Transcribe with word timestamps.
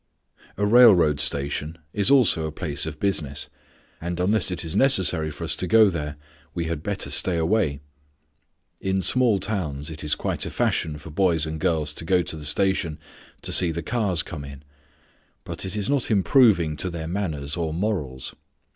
A 0.57 0.65
railroad 0.65 1.19
station 1.19 1.77
is 1.93 2.09
also 2.09 2.47
a 2.47 2.51
place 2.51 2.87
of 2.87 2.99
business, 2.99 3.49
and 4.01 4.19
unless 4.19 4.49
it 4.49 4.65
is 4.65 4.75
necessary 4.75 5.29
for 5.29 5.43
us 5.43 5.55
to 5.57 5.67
go 5.67 5.91
there, 5.91 6.15
we 6.55 6.63
had 6.65 6.81
better 6.81 7.11
stay 7.11 7.37
away. 7.37 7.81
In 8.79 9.03
small 9.03 9.39
towns 9.39 9.91
it 9.91 10.03
is 10.03 10.15
quite 10.15 10.43
a 10.43 10.49
fashion 10.49 10.97
for 10.97 11.11
boys 11.11 11.45
and 11.45 11.59
girls 11.59 11.93
to 11.93 12.03
go 12.03 12.23
to 12.23 12.35
the 12.35 12.45
station 12.45 12.97
"to 13.43 13.53
see 13.53 13.69
the 13.71 13.83
cars 13.83 14.23
come 14.23 14.43
in"; 14.43 14.63
but 15.43 15.65
it 15.65 15.75
is 15.75 15.87
not 15.87 16.09
improving 16.09 16.75
to 16.77 16.89
their 16.89 17.07
manners 17.07 17.55
or 17.55 17.71
morals. 17.71 18.33